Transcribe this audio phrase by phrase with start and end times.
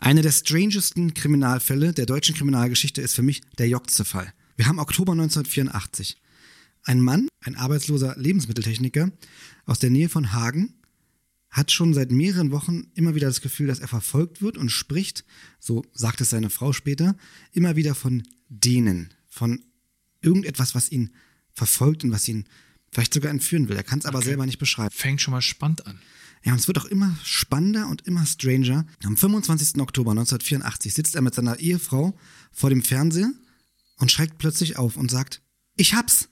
[0.00, 4.32] Einer der strangesten Kriminalfälle der deutschen Kriminalgeschichte ist für mich der Jokze-Fall.
[4.56, 6.16] Wir haben Oktober 1984.
[6.84, 9.12] Ein Mann, ein arbeitsloser Lebensmitteltechniker
[9.66, 10.72] aus der Nähe von Hagen,
[11.50, 15.26] hat schon seit mehreren Wochen immer wieder das Gefühl, dass er verfolgt wird und spricht,
[15.58, 17.14] so sagt es seine Frau später,
[17.52, 19.62] immer wieder von denen, von
[20.22, 21.10] irgendetwas, was ihn
[21.52, 22.46] verfolgt und was ihn
[22.90, 23.76] vielleicht sogar entführen will.
[23.76, 24.28] Er kann es aber Okay.
[24.28, 24.90] selber nicht beschreiben.
[24.94, 26.00] Fängt schon mal spannend an.
[26.42, 28.86] Ja, und es wird auch immer spannender und immer stranger.
[29.04, 29.80] Am 25.
[29.80, 32.16] Oktober 1984 sitzt er mit seiner Ehefrau
[32.50, 33.30] vor dem Fernseher
[33.98, 35.42] und schreckt plötzlich auf und sagt,
[35.76, 36.28] ich hab's!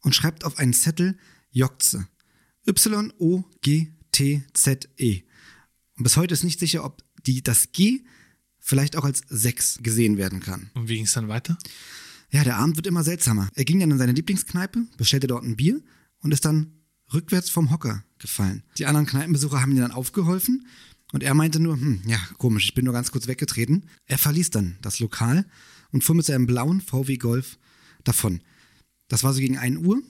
[0.00, 1.16] Und schreibt auf einen Zettel
[1.50, 2.06] Jokze.
[2.68, 3.22] Y-O-G-T-Z-E.
[5.96, 8.04] Und bis heute ist nicht sicher, ob die, das G
[8.58, 10.70] vielleicht auch als 6 gesehen werden kann.
[10.74, 11.58] Und wie ging es dann weiter?
[12.30, 13.48] Ja, der Abend wird immer seltsamer.
[13.54, 15.80] Er ging dann in seine Lieblingskneipe, bestellte dort ein Bier
[16.20, 16.72] und ist dann
[17.12, 18.62] rückwärts vom Hocker gefallen.
[18.78, 20.66] Die anderen Kneipenbesucher haben ihn dann aufgeholfen
[21.12, 23.86] und er meinte nur, hm, ja, komisch, ich bin nur ganz kurz weggetreten.
[24.06, 25.44] Er verließ dann das Lokal
[25.92, 27.58] und fuhr mit seinem blauen VW Golf
[28.02, 28.40] davon.
[29.08, 30.02] Das war so gegen 1 Uhr.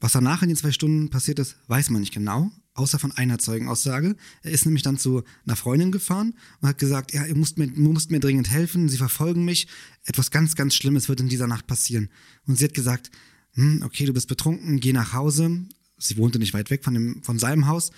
[0.00, 3.38] Was danach in den zwei Stunden passiert ist, weiß man nicht genau, außer von einer
[3.38, 4.16] Zeugenaussage.
[4.42, 7.68] Er ist nämlich dann zu einer Freundin gefahren und hat gesagt, ja, ihr müsst mir,
[7.68, 9.68] müsst mir dringend helfen, sie verfolgen mich,
[10.04, 12.10] etwas ganz, ganz Schlimmes wird in dieser Nacht passieren.
[12.46, 13.10] Und sie hat gesagt,
[13.54, 15.64] hm, okay, du bist betrunken, geh nach Hause.
[16.02, 17.90] Sie wohnte nicht weit weg von, dem, von seinem Haus.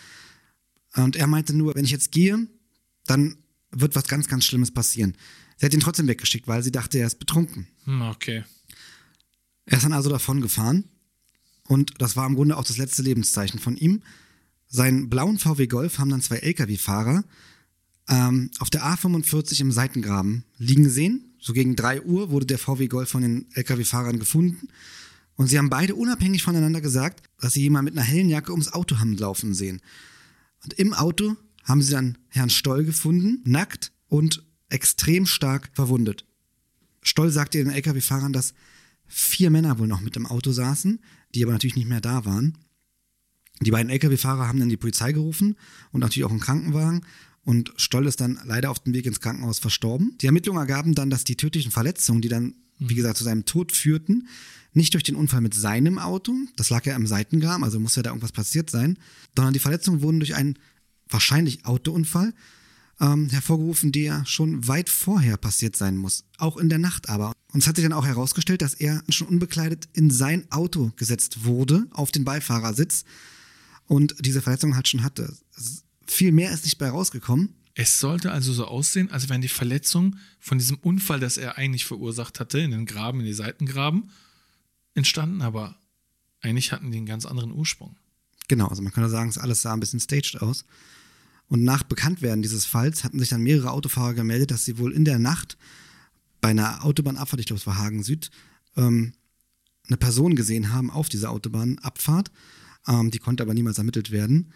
[0.94, 2.46] Und er meinte nur, wenn ich jetzt gehe,
[3.06, 3.36] dann
[3.70, 5.16] wird was ganz, ganz Schlimmes passieren.
[5.56, 7.66] Sie hat ihn trotzdem weggeschickt, weil sie dachte, er ist betrunken.
[7.84, 8.44] Hm, okay.
[9.66, 10.84] Er ist dann also davon gefahren
[11.68, 14.02] und das war im Grunde auch das letzte Lebenszeichen von ihm.
[14.68, 17.24] Seinen blauen VW Golf haben dann zwei Lkw-Fahrer
[18.08, 21.34] ähm, auf der A45 im Seitengraben liegen sehen.
[21.40, 24.68] So gegen 3 Uhr wurde der VW Golf von den Lkw-Fahrern gefunden.
[25.36, 28.72] Und sie haben beide unabhängig voneinander gesagt, dass sie jemanden mit einer hellen Jacke ums
[28.72, 29.80] Auto haben laufen sehen.
[30.62, 36.26] Und im Auto haben sie dann Herrn Stoll gefunden, nackt und extrem stark verwundet.
[37.02, 38.54] Stoll sagte den Lkw-Fahrern, dass
[39.06, 41.00] vier Männer wohl noch mit im Auto saßen,
[41.34, 42.58] die aber natürlich nicht mehr da waren.
[43.60, 45.56] Die beiden Lkw-Fahrer haben dann die Polizei gerufen
[45.92, 47.02] und natürlich auch einen Krankenwagen.
[47.44, 50.16] Und Stoll ist dann leider auf dem Weg ins Krankenhaus verstorben.
[50.20, 53.72] Die Ermittlungen ergaben dann, dass die tödlichen Verletzungen, die dann, wie gesagt, zu seinem Tod
[53.72, 54.28] führten,
[54.72, 58.02] nicht durch den Unfall mit seinem Auto, das lag ja im Seitengraben, also muss ja
[58.02, 58.98] da irgendwas passiert sein,
[59.36, 60.58] sondern die Verletzungen wurden durch einen
[61.08, 62.34] wahrscheinlich Autounfall
[63.00, 66.24] ähm, hervorgerufen, der schon weit vorher passiert sein muss.
[66.38, 67.32] Auch in der Nacht aber.
[67.52, 71.44] Und es hat sich dann auch herausgestellt, dass er schon unbekleidet in sein Auto gesetzt
[71.44, 73.04] wurde, auf den Beifahrersitz
[73.86, 75.32] und diese Verletzung halt schon hatte.
[76.06, 77.54] Viel mehr ist nicht bei rausgekommen.
[77.74, 81.84] Es sollte also so aussehen, als wären die Verletzungen von diesem Unfall, das er eigentlich
[81.84, 84.10] verursacht hatte, in den Graben, in die Seitengraben,
[84.94, 85.76] entstanden, aber
[86.40, 87.96] eigentlich hatten die einen ganz anderen Ursprung.
[88.46, 90.64] Genau, also man könnte sagen, es alles sah ein bisschen staged aus.
[91.48, 95.04] Und nach Bekanntwerden dieses Falls hatten sich dann mehrere Autofahrer gemeldet, dass sie wohl in
[95.04, 95.56] der Nacht
[96.40, 98.30] bei einer Autobahnabfahrt, ich glaube es war Hagen Süd,
[98.76, 99.14] ähm,
[99.86, 102.30] eine Person gesehen haben auf dieser Autobahnabfahrt.
[102.86, 104.52] Ähm, die konnte aber niemals ermittelt werden.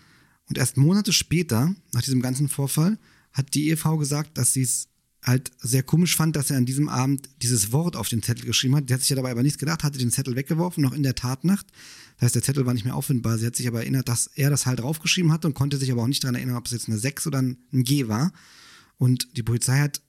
[0.48, 2.98] Und erst Monate später, nach diesem ganzen Vorfall,
[3.32, 4.88] hat die Ehefrau gesagt, dass sie es
[5.22, 8.76] halt sehr komisch fand, dass er an diesem Abend dieses Wort auf den Zettel geschrieben
[8.76, 8.88] hat.
[8.88, 11.14] Die hat sich ja dabei aber nichts gedacht, hatte den Zettel weggeworfen, noch in der
[11.14, 11.66] Tatnacht.
[12.16, 13.36] Das heißt, der Zettel war nicht mehr auffindbar.
[13.38, 16.02] Sie hat sich aber erinnert, dass er das halt draufgeschrieben hatte und konnte sich aber
[16.02, 18.32] auch nicht daran erinnern, ob es jetzt eine 6 oder ein G war.
[18.96, 20.00] Und die Polizei hat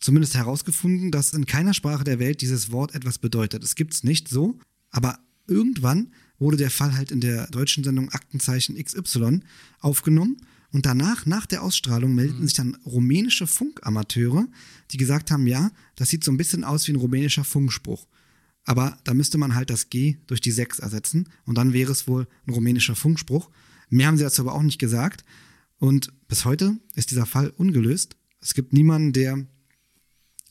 [0.00, 3.64] zumindest herausgefunden, dass in keiner Sprache der Welt dieses Wort etwas bedeutet.
[3.64, 4.58] Es gibt's nicht so,
[4.90, 9.40] aber irgendwann wurde der Fall halt in der deutschen Sendung Aktenzeichen XY
[9.80, 10.36] aufgenommen
[10.70, 14.46] und danach, nach der Ausstrahlung, meldeten sich dann rumänische Funkamateure,
[14.90, 18.06] die gesagt haben, ja, das sieht so ein bisschen aus wie ein rumänischer Funkspruch.
[18.64, 22.06] Aber da müsste man halt das G durch die 6 ersetzen und dann wäre es
[22.06, 23.48] wohl ein rumänischer Funkspruch.
[23.88, 25.24] Mehr haben sie dazu aber auch nicht gesagt.
[25.78, 28.16] Und bis heute ist dieser Fall ungelöst.
[28.42, 29.46] Es gibt niemanden, der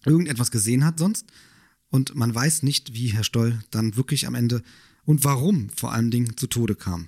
[0.04, 1.28] irgendetwas gesehen hat sonst.
[1.90, 4.64] Und man weiß nicht, wie Herr Stoll dann wirklich am Ende
[5.08, 7.08] und warum vor allen Dingen zu Tode kam.